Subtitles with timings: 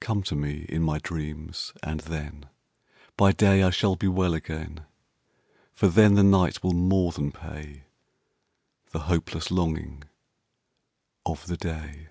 [0.00, 4.84] Come to me in my dreams, and thenBy day I shall be well again.
[5.72, 7.80] For then the night will more than payThe
[8.92, 10.02] hopeless longing
[11.24, 12.08] of the day.